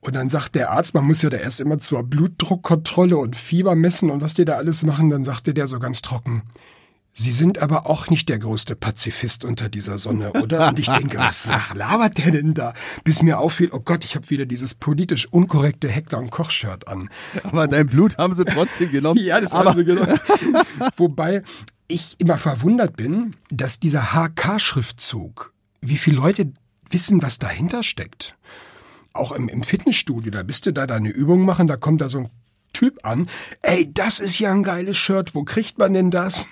[0.00, 3.74] Und dann sagt der Arzt, man muss ja da erst immer zur Blutdruckkontrolle und Fieber
[3.74, 5.08] messen und was die da alles machen.
[5.08, 6.42] Dann sagte der so ganz trocken,
[7.16, 10.70] Sie sind aber auch nicht der größte Pazifist unter dieser Sonne, oder?
[10.70, 12.74] Und ich denke, was labert der denn da?
[13.04, 17.08] Bis mir auffiel, oh Gott, ich habe wieder dieses politisch unkorrekte Heckler- und Koch-Shirt an.
[17.44, 19.20] Aber dein Blut haben sie trotzdem genommen.
[19.22, 20.18] ja, das haben sie genommen.
[20.96, 21.44] Wobei
[21.86, 26.52] ich immer verwundert bin, dass dieser HK-Schriftzug, wie viele Leute
[26.90, 28.34] wissen, was dahinter steckt.
[29.12, 32.18] Auch im, im Fitnessstudio, da bist du da deine Übung machen, da kommt da so
[32.18, 32.30] ein
[32.74, 33.26] Typ an.
[33.62, 35.34] Ey, das ist ja ein geiles Shirt.
[35.34, 36.46] Wo kriegt man denn das?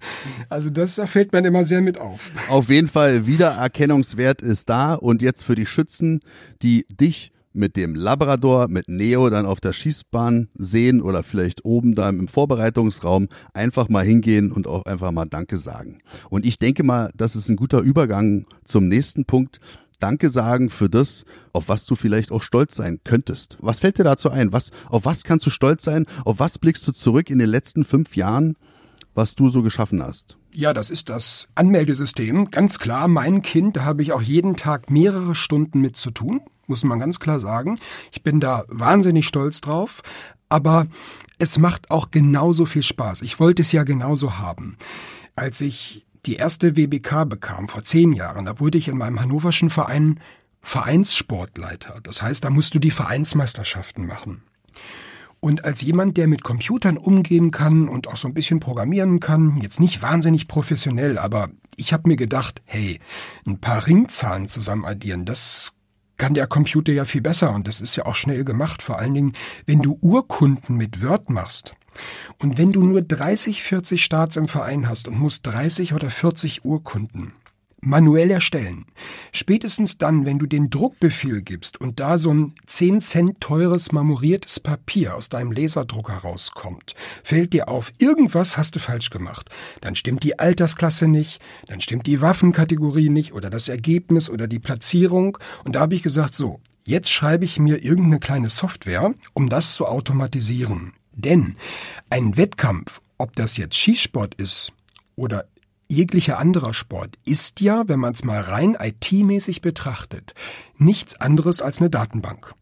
[0.50, 2.30] also das da fällt man immer sehr mit auf.
[2.50, 6.20] Auf jeden Fall Wiedererkennungswert ist da und jetzt für die Schützen,
[6.60, 11.94] die dich mit dem Labrador, mit Neo dann auf der Schießbahn sehen oder vielleicht oben
[11.94, 15.98] da im Vorbereitungsraum, einfach mal hingehen und auch einfach mal Danke sagen.
[16.30, 19.60] Und ich denke mal, das ist ein guter Übergang zum nächsten Punkt.
[19.98, 23.56] Danke sagen für das, auf was du vielleicht auch stolz sein könntest.
[23.60, 24.52] Was fällt dir dazu ein?
[24.52, 26.06] Was, auf was kannst du stolz sein?
[26.24, 28.56] Auf was blickst du zurück in den letzten fünf Jahren,
[29.14, 30.38] was du so geschaffen hast?
[30.52, 32.50] Ja, das ist das Anmeldesystem.
[32.50, 36.40] Ganz klar, mein Kind, da habe ich auch jeden Tag mehrere Stunden mit zu tun,
[36.66, 37.78] muss man ganz klar sagen.
[38.12, 40.02] Ich bin da wahnsinnig stolz drauf,
[40.48, 40.86] aber
[41.38, 43.22] es macht auch genauso viel Spaß.
[43.22, 44.76] Ich wollte es ja genauso haben.
[45.36, 49.70] Als ich die erste WBK bekam, vor zehn Jahren, da wurde ich in meinem hannoverschen
[49.70, 50.20] Verein
[50.60, 52.00] Vereinssportleiter.
[52.02, 54.42] Das heißt, da musst du die Vereinsmeisterschaften machen.
[55.40, 59.56] Und als jemand, der mit Computern umgehen kann und auch so ein bisschen programmieren kann,
[59.62, 63.00] jetzt nicht wahnsinnig professionell, aber ich habe mir gedacht, hey,
[63.46, 65.76] ein paar Ringzahlen zusammen addieren, das
[66.18, 69.14] kann der Computer ja viel besser und das ist ja auch schnell gemacht, vor allen
[69.14, 69.32] Dingen,
[69.64, 71.74] wenn du Urkunden mit Word machst.
[72.38, 76.64] Und wenn du nur 30, 40 Starts im Verein hast und musst 30 oder 40
[76.64, 77.32] Urkunden
[77.80, 78.86] manuell erstellen,
[79.32, 84.60] spätestens dann, wenn du den Druckbefehl gibst und da so ein 10 Cent teures marmoriertes
[84.60, 89.48] Papier aus deinem Laserdrucker rauskommt, fällt dir auf, irgendwas hast du falsch gemacht.
[89.80, 94.58] Dann stimmt die Altersklasse nicht, dann stimmt die Waffenkategorie nicht oder das Ergebnis oder die
[94.58, 95.38] Platzierung.
[95.64, 99.74] Und da habe ich gesagt, so, jetzt schreibe ich mir irgendeine kleine Software, um das
[99.74, 100.92] zu automatisieren.
[101.18, 101.56] Denn
[102.10, 104.72] ein Wettkampf, ob das jetzt Schießsport ist
[105.16, 105.46] oder
[105.88, 110.34] jeglicher anderer Sport, ist ja, wenn man es mal rein IT-mäßig betrachtet,
[110.76, 112.54] nichts anderes als eine Datenbank.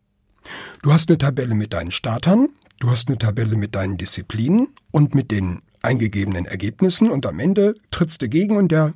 [0.82, 2.48] Du hast eine Tabelle mit deinen Startern,
[2.80, 7.74] du hast eine Tabelle mit deinen Disziplinen und mit den eingegebenen Ergebnissen und am Ende
[7.90, 8.94] trittst du gegen und der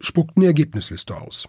[0.00, 1.48] spuckt eine Ergebnisliste aus.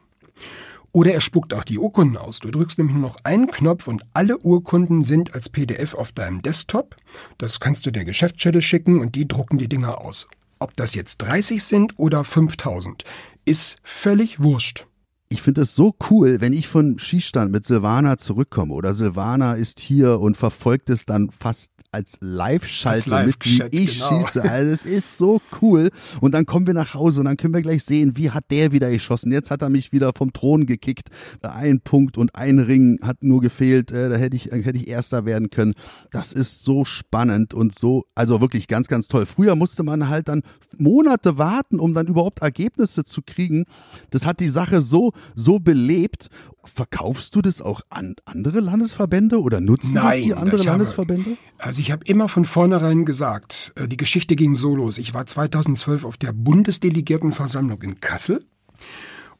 [0.95, 2.39] Oder er spuckt auch die Urkunden aus.
[2.39, 6.41] Du drückst nämlich nur noch einen Knopf und alle Urkunden sind als PDF auf deinem
[6.41, 6.95] Desktop.
[7.37, 10.29] Das kannst du der Geschäftsstelle schicken und die drucken die Dinger aus.
[10.57, 13.03] Ob das jetzt 30 sind oder 5000,
[13.43, 14.87] ist völlig wurscht.
[15.27, 19.81] Ich finde es so cool, wenn ich von Schießstand mit Silvana zurückkomme oder Silvana ist
[19.81, 24.21] hier und verfolgt es dann fast als Live-Schalte Live mit, wie ich genau.
[24.21, 24.43] schieße.
[24.43, 25.89] Also es ist so cool.
[26.19, 28.73] Und dann kommen wir nach Hause und dann können wir gleich sehen, wie hat der
[28.73, 29.31] wieder geschossen.
[29.31, 31.07] Jetzt hat er mich wieder vom Thron gekickt.
[31.41, 33.91] Ein Punkt und ein Ring hat nur gefehlt.
[33.91, 35.73] Äh, da hätte ich, hätte ich Erster werden können.
[36.11, 39.25] Das ist so spannend und so, also wirklich ganz, ganz toll.
[39.25, 40.41] Früher musste man halt dann
[40.77, 43.63] Monate warten, um dann überhaupt Ergebnisse zu kriegen.
[44.09, 46.29] Das hat die Sache so, so belebt
[46.65, 51.29] Verkaufst du das auch an andere Landesverbände oder nutzen Nein, das die anderen Landesverbände?
[51.31, 54.97] Habe, also ich habe immer von vornherein gesagt, äh, die Geschichte ging so los.
[54.97, 58.45] Ich war 2012 auf der Bundesdelegiertenversammlung in Kassel.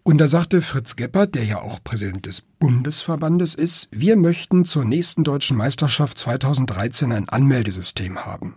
[0.03, 4.85] Und da sagte Fritz Geppert, der ja auch Präsident des Bundesverbandes ist, wir möchten zur
[4.85, 8.55] nächsten deutschen Meisterschaft 2013 ein Anmeldesystem haben.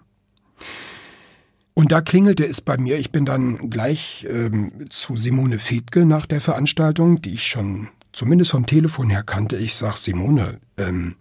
[1.73, 2.99] Und da klingelte es bei mir.
[2.99, 8.51] Ich bin dann gleich ähm, zu Simone Fedke nach der Veranstaltung, die ich schon zumindest
[8.51, 11.15] vom Telefon her kannte, ich sag Simone, ähm,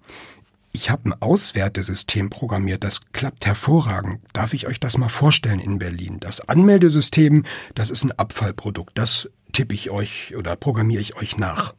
[0.71, 4.19] ich habe ein Auswertesystem programmiert, das klappt hervorragend.
[4.33, 6.19] Darf ich euch das mal vorstellen in Berlin?
[6.19, 11.75] Das Anmeldesystem, das ist ein Abfallprodukt, das tippe ich euch oder programmiere ich euch nach.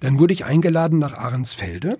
[0.00, 1.98] Dann wurde ich eingeladen nach Ahrensfelde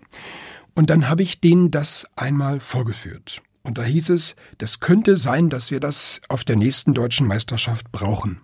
[0.74, 3.42] und dann habe ich denen das einmal vorgeführt.
[3.62, 7.92] Und da hieß es, das könnte sein, dass wir das auf der nächsten deutschen Meisterschaft
[7.92, 8.40] brauchen.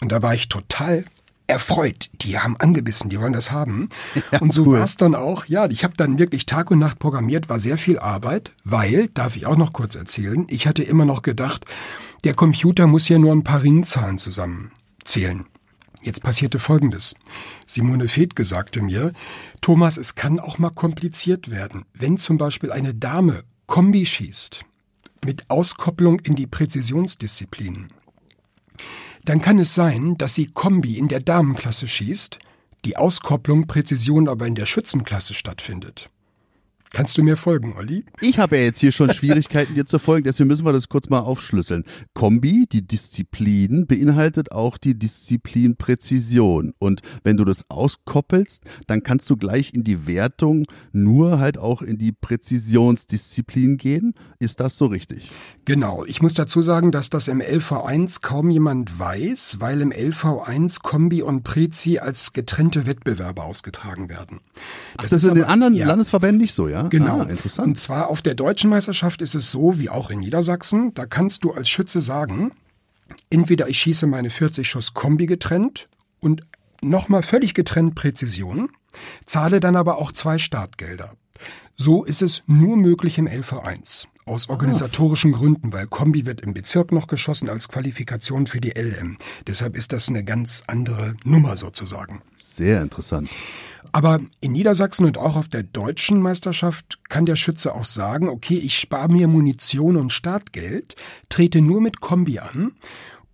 [0.00, 1.04] Und da war ich total
[1.50, 2.10] erfreut.
[2.22, 3.88] Die haben angebissen, die wollen das haben.
[4.32, 4.78] Ja, und so cool.
[4.78, 5.46] war es dann auch.
[5.46, 9.36] Ja, ich habe dann wirklich Tag und Nacht programmiert, war sehr viel Arbeit, weil, darf
[9.36, 11.64] ich auch noch kurz erzählen, ich hatte immer noch gedacht,
[12.24, 15.46] der Computer muss ja nur ein paar Ringzahlen zusammenzählen.
[16.02, 17.14] Jetzt passierte Folgendes.
[17.66, 19.12] Simone Fedke sagte mir,
[19.60, 21.84] Thomas, es kann auch mal kompliziert werden.
[21.92, 24.64] Wenn zum Beispiel eine Dame Kombi schießt,
[25.24, 27.92] mit Auskopplung in die Präzisionsdisziplinen,
[29.24, 32.38] dann kann es sein, dass sie Kombi in der Damenklasse schießt,
[32.84, 36.08] die Auskopplung Präzision aber in der Schützenklasse stattfindet.
[36.92, 38.04] Kannst du mir folgen, Olli?
[38.20, 41.08] Ich habe ja jetzt hier schon Schwierigkeiten, dir zu folgen, deswegen müssen wir das kurz
[41.08, 41.84] mal aufschlüsseln.
[42.14, 46.72] Kombi, die Disziplin, beinhaltet auch die Disziplin Präzision.
[46.80, 51.80] Und wenn du das auskoppelst, dann kannst du gleich in die Wertung nur halt auch
[51.82, 54.14] in die Präzisionsdisziplin gehen.
[54.40, 55.30] Ist das so richtig?
[55.66, 56.04] Genau.
[56.06, 61.22] Ich muss dazu sagen, dass das im LV1 kaum jemand weiß, weil im LV1 Kombi
[61.22, 64.40] und Prezi als getrennte Wettbewerbe ausgetragen werden.
[64.44, 64.62] Das,
[64.96, 65.86] Ach, das ist in den anderen ja.
[65.86, 66.79] Landesverbänden nicht so, ja?
[66.88, 67.20] Genau.
[67.20, 67.68] Ah, interessant.
[67.68, 71.44] Und zwar auf der deutschen Meisterschaft ist es so, wie auch in Niedersachsen, da kannst
[71.44, 72.52] du als Schütze sagen,
[73.28, 75.86] entweder ich schieße meine 40 Schuss Kombi getrennt
[76.20, 76.42] und
[76.82, 78.70] nochmal völlig getrennt Präzision,
[79.26, 81.14] zahle dann aber auch zwei Startgelder.
[81.76, 84.06] So ist es nur möglich im LV1.
[84.26, 84.52] Aus ah.
[84.52, 89.16] organisatorischen Gründen, weil Kombi wird im Bezirk noch geschossen als Qualifikation für die LM.
[89.46, 92.20] Deshalb ist das eine ganz andere Nummer sozusagen.
[92.36, 93.30] Sehr interessant.
[93.92, 98.56] Aber in Niedersachsen und auch auf der deutschen Meisterschaft kann der Schütze auch sagen, okay,
[98.56, 100.96] ich spare mir Munition und Startgeld,
[101.28, 102.72] trete nur mit Kombi an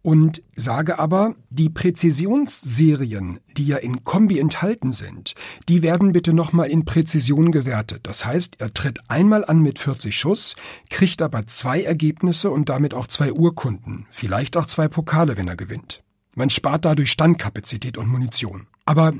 [0.07, 5.35] und sage aber, die Präzisionsserien, die ja in Kombi enthalten sind,
[5.69, 8.03] die werden bitte nochmal in Präzision gewertet.
[8.05, 10.55] Das heißt, er tritt einmal an mit 40 Schuss,
[10.91, 15.57] kriegt aber zwei Ergebnisse und damit auch zwei Urkunden, vielleicht auch zwei Pokale, wenn er
[15.57, 16.05] gewinnt.
[16.37, 18.69] Man spart dadurch Standkapazität und Munition.
[18.85, 19.13] Aber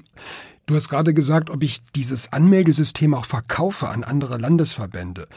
[0.67, 5.29] Du hast gerade gesagt, ob ich dieses Anmeldesystem auch verkaufe an andere Landesverbände.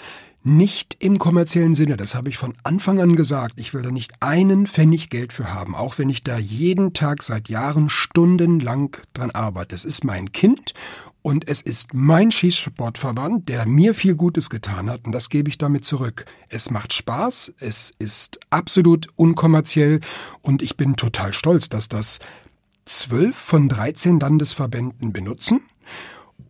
[0.41, 3.53] Nicht im kommerziellen Sinne, das habe ich von Anfang an gesagt.
[3.57, 7.21] Ich will da nicht einen Pfennig Geld für haben, auch wenn ich da jeden Tag
[7.21, 9.75] seit Jahren stundenlang dran arbeite.
[9.75, 10.73] Es ist mein Kind
[11.21, 15.59] und es ist mein Schießsportverband, der mir viel Gutes getan hat und das gebe ich
[15.59, 16.25] damit zurück.
[16.47, 19.99] Es macht Spaß, es ist absolut unkommerziell
[20.41, 22.17] und ich bin total stolz, dass das
[22.97, 25.61] zwölf von 13 Landesverbänden benutzen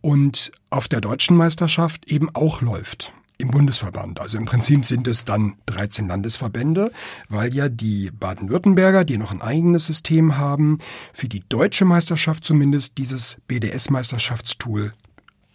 [0.00, 4.20] und auf der deutschen Meisterschaft eben auch läuft im Bundesverband.
[4.20, 6.92] Also im Prinzip sind es dann 13 Landesverbände,
[7.28, 10.78] weil ja die Baden-Württemberger, die noch ein eigenes System haben,
[11.12, 14.92] für die deutsche Meisterschaft zumindest dieses BDS-Meisterschaftstool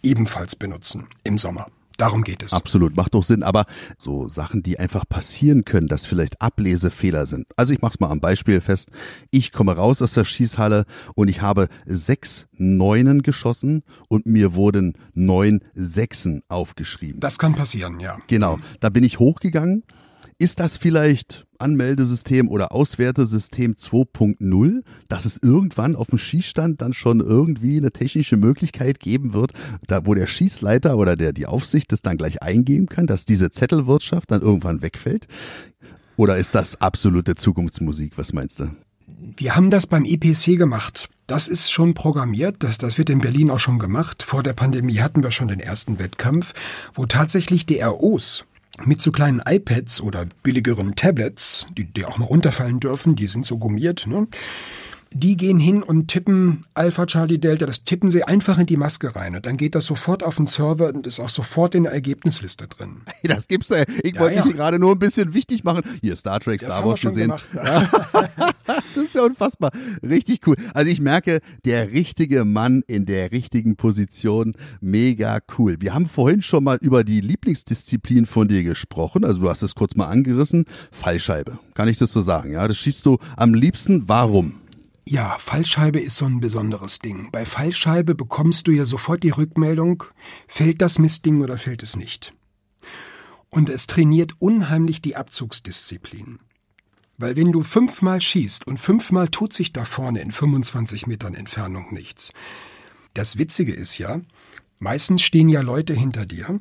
[0.02, 1.68] ebenfalls benutzen im Sommer.
[1.96, 2.52] Darum geht es.
[2.52, 3.42] Absolut, macht doch Sinn.
[3.42, 3.66] Aber
[3.98, 7.46] so Sachen, die einfach passieren können, dass vielleicht Ablesefehler sind.
[7.56, 8.90] Also ich mach's mal am Beispiel fest.
[9.30, 14.94] Ich komme raus aus der Schießhalle und ich habe sechs Neunen geschossen und mir wurden
[15.14, 17.20] neun Sechsen aufgeschrieben.
[17.20, 18.18] Das kann passieren, ja.
[18.26, 18.58] Genau.
[18.80, 19.82] Da bin ich hochgegangen
[20.38, 27.20] ist das vielleicht Anmeldesystem oder Auswertesystem 2.0, dass es irgendwann auf dem Schießstand dann schon
[27.20, 29.52] irgendwie eine technische Möglichkeit geben wird,
[29.86, 33.50] da wo der Schießleiter oder der die Aufsicht das dann gleich eingeben kann, dass diese
[33.50, 35.26] Zettelwirtschaft dann irgendwann wegfällt?
[36.16, 38.16] Oder ist das absolute Zukunftsmusik?
[38.16, 38.68] Was meinst du?
[39.36, 41.08] Wir haben das beim IPC gemacht.
[41.26, 44.22] Das ist schon programmiert, das, das wird in Berlin auch schon gemacht.
[44.22, 46.54] Vor der Pandemie hatten wir schon den ersten Wettkampf,
[46.94, 48.44] wo tatsächlich die ROs
[48.84, 53.46] mit so kleinen iPads oder billigeren Tablets, die, die auch mal runterfallen dürfen, die sind
[53.46, 54.26] so gummiert, ne?
[55.12, 59.14] Die gehen hin und tippen Alpha Charlie Delta, das tippen sie einfach in die Maske
[59.14, 61.92] rein und dann geht das sofort auf den Server und ist auch sofort in der
[61.92, 63.02] Ergebnisliste drin.
[63.22, 63.82] Das gibt's ja.
[64.02, 64.44] Ich ja, wollte ja.
[64.44, 65.82] mich gerade nur ein bisschen wichtig machen.
[66.00, 67.28] Hier Star Trek, das Star Wars gesehen.
[67.28, 67.88] Gemacht, ja.
[68.66, 69.72] das ist ja unfassbar.
[70.02, 70.56] Richtig cool.
[70.74, 75.76] Also ich merke, der richtige Mann in der richtigen Position, mega cool.
[75.80, 79.24] Wir haben vorhin schon mal über die Lieblingsdisziplin von dir gesprochen.
[79.24, 80.66] Also du hast es kurz mal angerissen.
[80.92, 81.58] Fallscheibe.
[81.74, 82.52] Kann ich das so sagen?
[82.52, 84.08] Ja, das schießt du am liebsten.
[84.08, 84.60] Warum?
[85.08, 87.30] Ja, Fallscheibe ist so ein besonderes Ding.
[87.30, 90.02] Bei Fallscheibe bekommst du ja sofort die Rückmeldung,
[90.48, 92.32] fällt das Mistding oder fällt es nicht.
[93.48, 96.40] Und es trainiert unheimlich die Abzugsdisziplin.
[97.18, 101.94] Weil wenn du fünfmal schießt und fünfmal tut sich da vorne in 25 Metern Entfernung
[101.94, 102.32] nichts.
[103.14, 104.20] Das Witzige ist ja,
[104.80, 106.58] meistens stehen ja Leute hinter dir,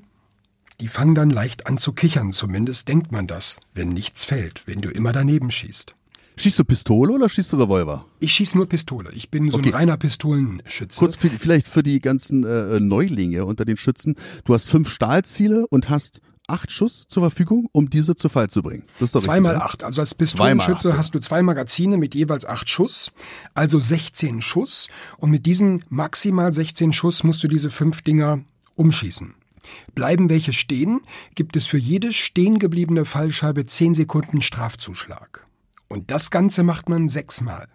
[0.80, 4.82] die fangen dann leicht an zu kichern, zumindest denkt man das, wenn nichts fällt, wenn
[4.82, 5.96] du immer daneben schießt.
[6.38, 8.06] Schießt du Pistole oder schießt du Revolver?
[8.20, 9.10] Ich schieße nur Pistole.
[9.14, 9.70] Ich bin so okay.
[9.70, 11.00] ein reiner Pistolenschütze.
[11.00, 14.16] Kurz für, vielleicht für die ganzen äh, Neulinge unter den Schützen.
[14.44, 18.62] Du hast fünf Stahlziele und hast acht Schuss zur Verfügung, um diese zu Fall zu
[18.62, 18.84] bringen.
[19.00, 19.84] Das ist doch zweimal acht.
[19.84, 23.12] Also als Pistolenschütze hast du zwei Magazine mit jeweils acht Schuss,
[23.54, 24.88] also 16 Schuss.
[25.18, 28.42] Und mit diesen maximal 16 Schuss musst du diese fünf Dinger
[28.76, 29.34] umschießen.
[29.96, 31.02] Bleiben welche stehen,
[31.34, 35.45] gibt es für jede stehen gebliebene Fallscheibe 10 Sekunden Strafzuschlag.
[35.88, 37.68] Und das Ganze macht man sechsmal.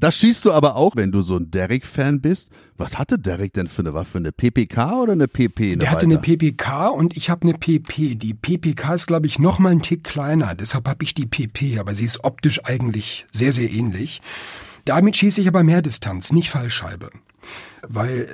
[0.00, 2.50] Das schießt du aber auch, wenn du so ein Derek-Fan bist.
[2.78, 4.16] Was hatte Derek denn für eine Waffe?
[4.16, 5.72] Eine PPK oder eine PP?
[5.72, 8.14] Eine Der hatte eine PPK und ich habe eine PP.
[8.14, 10.54] Die PPK ist, glaube ich, noch mal einen Tick kleiner.
[10.54, 14.22] Deshalb habe ich die PP, aber sie ist optisch eigentlich sehr, sehr ähnlich.
[14.86, 17.10] Damit schieße ich aber mehr Distanz, nicht Fallscheibe.
[17.86, 18.28] Weil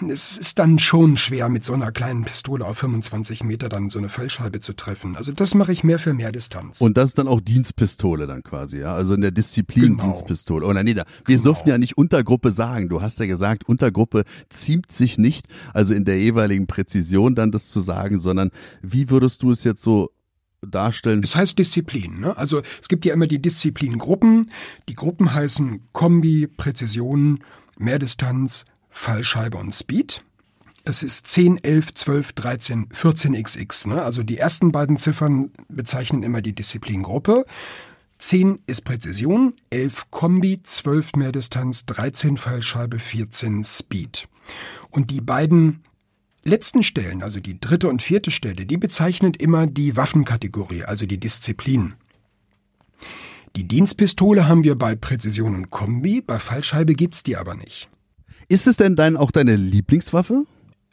[0.00, 3.90] äh, es ist dann schon schwer, mit so einer kleinen Pistole auf 25 Meter dann
[3.90, 5.16] so eine Fallscheibe zu treffen.
[5.16, 6.80] Also das mache ich mehr für mehr Distanz.
[6.80, 8.94] Und das ist dann auch Dienstpistole dann quasi, ja?
[8.94, 10.04] Also in der Disziplin Genau.
[10.04, 10.66] Dienstpistole.
[10.66, 11.44] Oder nee, da, wir Genau.
[11.44, 12.88] durften ja nicht Untergruppe sagen.
[12.88, 17.68] Du hast ja gesagt, Untergruppe ziemt sich nicht, also in der jeweiligen Präzision dann das
[17.68, 18.50] zu sagen, sondern
[18.82, 20.10] wie würdest du es jetzt so
[20.60, 21.22] darstellen?
[21.24, 22.20] Es heißt Disziplin.
[22.20, 22.36] Ne?
[22.36, 24.50] Also es gibt ja immer die Disziplingruppen.
[24.88, 27.42] Die Gruppen heißen Kombi, Präzision,
[27.78, 30.22] Mehrdistanz, Fallscheibe und Speed.
[30.84, 33.86] Es ist 10, 11, 12, 13, 14 XX.
[33.86, 34.02] Ne?
[34.02, 37.44] Also die ersten beiden Ziffern bezeichnen immer die Disziplingruppe.
[38.18, 44.28] 10 ist Präzision, 11 Kombi, 12 Mehrdistanz, 13 Fallscheibe, 14 Speed.
[44.90, 45.82] Und die beiden
[46.44, 51.18] letzten Stellen, also die dritte und vierte Stelle, die bezeichnet immer die Waffenkategorie, also die
[51.18, 51.94] Disziplin.
[53.56, 57.88] Die Dienstpistole haben wir bei Präzision und Kombi, bei Fallscheibe gibt's die aber nicht.
[58.48, 60.44] Ist es denn dein, auch deine Lieblingswaffe?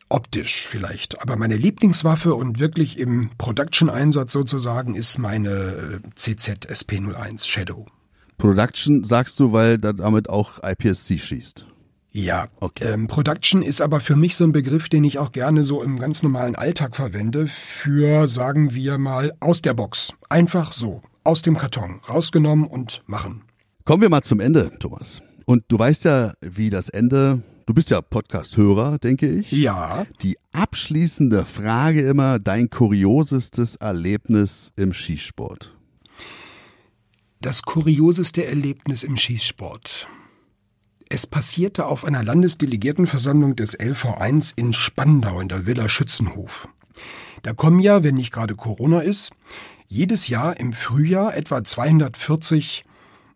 [0.09, 7.45] Optisch vielleicht, aber meine Lieblingswaffe und wirklich im Production-Einsatz sozusagen ist meine äh, CZ SP01
[7.47, 7.85] Shadow.
[8.37, 11.65] Production sagst du, weil da damit auch IPSC schießt.
[12.11, 12.91] Ja, Okay.
[12.91, 15.99] ähm, Production ist aber für mich so ein Begriff, den ich auch gerne so im
[15.99, 20.13] ganz normalen Alltag verwende für, sagen wir mal, aus der Box.
[20.27, 23.43] Einfach so, aus dem Karton, rausgenommen und machen.
[23.85, 25.21] Kommen wir mal zum Ende, Thomas.
[25.45, 29.51] Und du weißt ja, wie das Ende, du bist ja Podcast-Hörer, denke ich.
[29.51, 35.75] Ja, Die abschließende Frage immer, dein kuriosestes Erlebnis im Skisport.
[37.41, 40.07] das kurioseste Erlebnis im Schießsport.
[41.09, 46.67] Es passierte auf einer Landesdelegiertenversammlung des LV1 in Spandau in der Villa Schützenhof.
[47.43, 49.31] Da kommen ja, wenn nicht gerade Corona ist,
[49.89, 52.83] jedes Jahr im Frühjahr etwa 240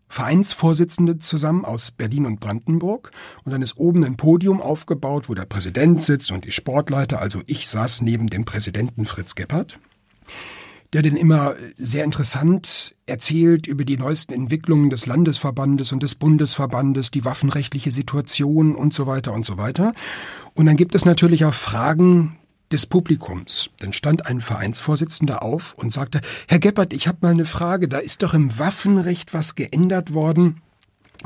[0.07, 3.11] Vereinsvorsitzende zusammen aus Berlin und Brandenburg
[3.43, 7.41] und dann ist oben ein Podium aufgebaut, wo der Präsident sitzt und die Sportleiter, also
[7.47, 9.79] ich saß neben dem Präsidenten Fritz Gebhardt
[10.93, 17.09] der denn immer sehr interessant erzählt über die neuesten Entwicklungen des Landesverbandes und des Bundesverbandes,
[17.09, 19.93] die waffenrechtliche Situation und so weiter und so weiter.
[20.53, 22.37] Und dann gibt es natürlich auch Fragen
[22.73, 23.69] des Publikums.
[23.77, 27.99] Dann stand ein Vereinsvorsitzender auf und sagte, Herr Geppert, ich habe mal eine Frage, da
[27.99, 30.61] ist doch im Waffenrecht was geändert worden.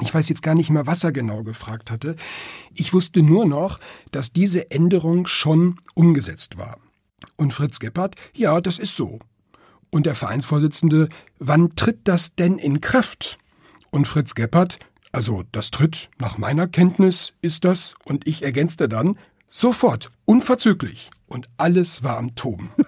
[0.01, 2.15] Ich weiß jetzt gar nicht mehr, was er genau gefragt hatte.
[2.75, 3.79] Ich wusste nur noch,
[4.12, 6.77] dass diese Änderung schon umgesetzt war.
[7.36, 9.19] Und Fritz Gebhardt, ja, das ist so.
[9.89, 11.07] Und der Vereinsvorsitzende,
[11.39, 13.38] wann tritt das denn in Kraft?
[13.89, 14.77] Und Fritz Gebhardt,
[15.12, 19.17] also das tritt nach meiner Kenntnis ist das, und ich ergänzte dann,
[19.49, 21.10] sofort, unverzüglich.
[21.27, 22.69] Und alles war am Toben.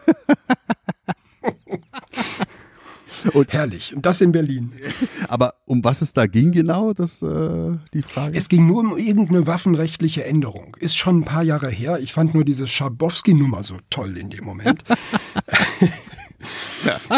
[3.34, 3.94] Und- Herrlich.
[3.94, 4.72] Und das in Berlin.
[5.28, 8.38] Aber um was es da ging genau, das äh, die Frage?
[8.38, 10.78] Es ging nur um irgendeine waffenrechtliche Änderung.
[10.80, 12.00] Ist schon ein paar Jahre her.
[12.00, 14.84] Ich fand nur diese Schabowski-Nummer so toll in dem Moment.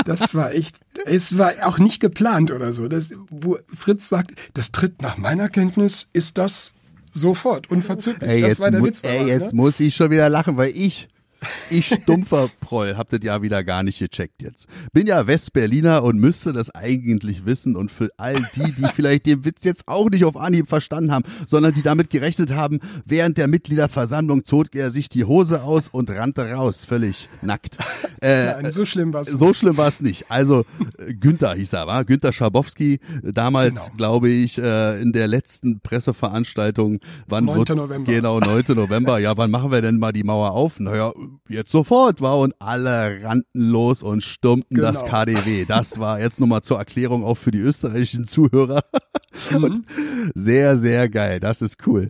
[0.05, 2.87] Das war echt, es war auch nicht geplant oder so.
[2.87, 6.73] Das, wo Fritz sagt, das tritt nach meiner Kenntnis, ist das
[7.11, 8.29] sofort, unverzüglich.
[8.29, 9.61] ey, das jetzt, war der mu- Witz ey, jetzt ne?
[9.61, 11.07] muss ich schon wieder lachen, weil ich,
[11.69, 14.67] ich stumpfer Proll, hab das ja wieder gar nicht gecheckt jetzt.
[14.93, 19.43] Bin ja Westberliner und müsste das eigentlich wissen und für all die, die vielleicht den
[19.45, 23.47] Witz jetzt auch nicht auf Anhieb verstanden haben, sondern die damit gerechnet haben, während der
[23.47, 27.77] Mitgliederversammlung zog er sich die Hose aus und rannte raus, völlig nackt.
[28.23, 29.29] Äh, Nein, so schlimm war es.
[29.29, 30.25] so schlimm war es nicht.
[30.29, 30.63] Also
[30.99, 33.97] äh, Günther hieß er, war Günther Schabowski, äh, damals Genau.
[33.97, 37.57] glaube ich äh, in der letzten Presseveranstaltung, wann 9.
[37.57, 38.11] wird, November.
[38.11, 38.63] Genau, 9.
[38.75, 39.17] November.
[39.17, 40.79] Ja, wann machen wir denn mal die Mauer auf?
[40.79, 41.13] Naja,
[41.49, 45.11] jetzt sofort war und alle rannten los und stürmten das Genau.
[45.11, 45.65] KDW.
[45.65, 48.83] Das war jetzt nochmal zur Erklärung auch für die österreichischen Zuhörer.
[49.51, 49.63] Mhm.
[49.63, 49.85] Und
[50.35, 51.39] sehr, sehr geil.
[51.39, 52.09] Das ist cool.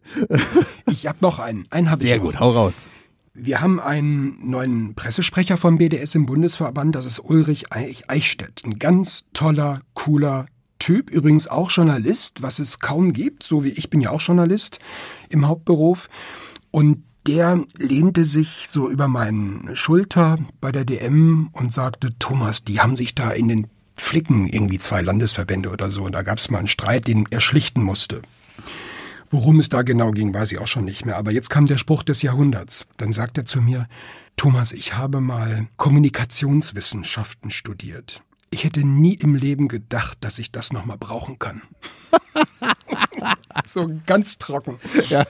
[0.89, 1.65] Ich habe noch einen.
[1.69, 2.87] Einen habe ich Sehr gut, hau raus.
[3.33, 8.61] Wir haben einen neuen Pressesprecher vom BDS im Bundesverband, das ist Ulrich Eich- Eichstädt.
[8.65, 10.45] Ein ganz toller, cooler
[10.79, 14.79] Typ, übrigens auch Journalist, was es kaum gibt, so wie ich bin ja auch Journalist
[15.29, 16.09] im Hauptberuf.
[16.71, 22.79] Und der lehnte sich so über meinen Schulter bei der DM und sagte, Thomas, die
[22.79, 26.03] haben sich da in den Flicken irgendwie zwei Landesverbände oder so.
[26.03, 28.21] Und da gab es mal einen Streit, den er schlichten musste.
[29.29, 31.17] Worum es da genau ging, weiß ich auch schon nicht mehr.
[31.17, 32.87] Aber jetzt kam der Spruch des Jahrhunderts.
[32.97, 33.87] Dann sagt er zu mir,
[34.35, 38.21] Thomas, ich habe mal Kommunikationswissenschaften studiert.
[38.49, 41.61] Ich hätte nie im Leben gedacht, dass ich das nochmal brauchen kann.
[43.67, 44.77] so ganz trocken.
[45.09, 45.25] Ja.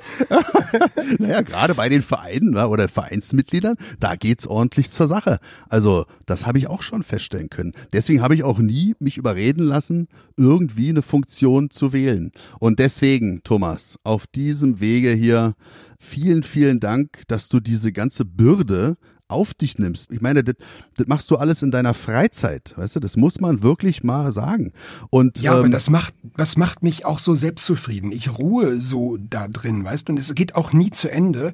[1.19, 5.39] naja, gerade bei den Vereinen ne, oder Vereinsmitgliedern, da geht's ordentlich zur Sache.
[5.69, 7.73] Also, das habe ich auch schon feststellen können.
[7.93, 10.07] Deswegen habe ich auch nie mich überreden lassen,
[10.37, 12.31] irgendwie eine Funktion zu wählen.
[12.59, 15.55] Und deswegen, Thomas, auf diesem Wege hier
[15.99, 18.97] vielen, vielen Dank, dass du diese ganze Bürde
[19.31, 20.11] auf dich nimmst.
[20.11, 20.55] Ich meine, das,
[20.95, 24.73] das machst du alles in deiner Freizeit, weißt du, das muss man wirklich mal sagen.
[25.09, 28.11] Und, ja, ähm, aber das macht, das macht mich auch so selbstzufrieden.
[28.11, 31.53] Ich ruhe so da drin, weißt du, und es geht auch nie zu Ende.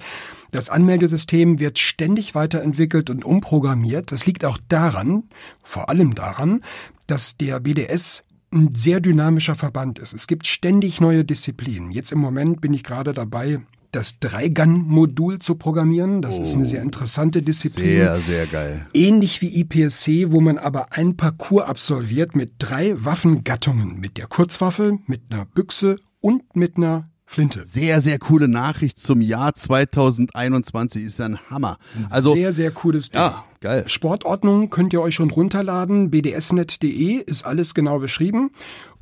[0.52, 4.12] Das Anmeldesystem wird ständig weiterentwickelt und umprogrammiert.
[4.12, 5.24] Das liegt auch daran,
[5.62, 6.62] vor allem daran,
[7.08, 10.14] dass der BDS ein sehr dynamischer Verband ist.
[10.14, 11.92] Es gibt ständig neue Disziplinen.
[11.92, 13.62] Jetzt im Moment bin ich gerade dabei,
[13.92, 16.22] das Dreigun-Modul zu programmieren.
[16.22, 17.86] Das oh, ist eine sehr interessante Disziplin.
[17.86, 18.86] Sehr, sehr geil.
[18.94, 24.00] Ähnlich wie IPSC, wo man aber ein Parcours absolviert mit drei Waffengattungen.
[24.00, 27.66] Mit der Kurzwaffe, mit einer Büchse und mit einer Flinte.
[27.66, 31.04] Sehr, sehr coole Nachricht zum Jahr 2021.
[31.04, 31.78] Ist ein Hammer.
[32.10, 33.20] Also, sehr, sehr cooles Ding.
[33.20, 33.84] Ja, geil.
[33.88, 36.10] Sportordnung könnt ihr euch schon runterladen.
[36.10, 38.52] bdsnet.de ist alles genau beschrieben.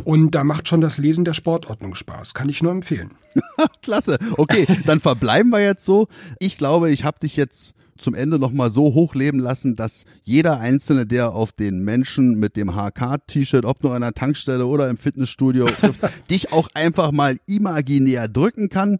[0.04, 2.34] Und da macht schon das Lesen der Sportordnung Spaß.
[2.34, 3.12] Kann ich nur empfehlen.
[3.84, 4.18] Klasse.
[4.38, 6.08] Okay, dann verbleiben wir jetzt so.
[6.40, 11.06] Ich glaube, ich habe dich jetzt zum Ende nochmal so hochleben lassen, dass jeder Einzelne,
[11.06, 15.66] der auf den Menschen mit dem HK-T-Shirt, ob nur an der Tankstelle oder im Fitnessstudio
[15.80, 18.98] trifft, dich auch einfach mal imaginär drücken kann.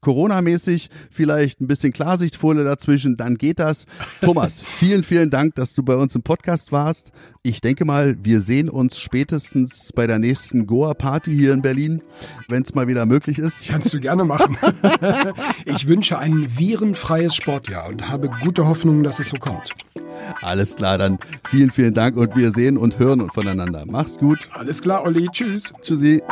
[0.00, 3.84] Corona-mäßig vielleicht ein bisschen Klarsichtfolie dazwischen, dann geht das.
[4.22, 7.12] Thomas, vielen, vielen Dank, dass du bei uns im Podcast warst.
[7.42, 12.02] Ich denke mal, wir sehen uns spätestens bei der nächsten Goa-Party hier in Berlin,
[12.48, 13.68] wenn es mal wieder möglich ist.
[13.68, 14.56] Kannst du gerne machen.
[15.64, 19.74] ich wünsche ein virenfreies Sportjahr und habe gute Hoffnung, dass es so kommt.
[20.42, 21.18] Alles klar, dann
[21.48, 23.84] vielen, vielen Dank und wir sehen und hören voneinander.
[23.86, 24.48] Mach's gut.
[24.52, 25.28] Alles klar, Olli.
[25.32, 25.72] Tschüss.
[25.82, 26.22] Tschüssi.